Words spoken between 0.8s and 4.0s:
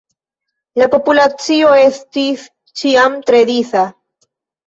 La populacio estis ĉiam tre disa.